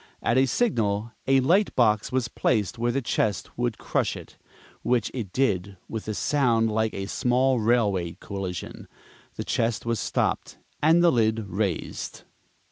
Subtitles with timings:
[0.23, 4.35] At a signal, a light box was placed where the chest would crush it
[4.81, 8.87] (which it did with a sound like a small railway collision);
[9.35, 12.23] the chest was stopped and the lid raised.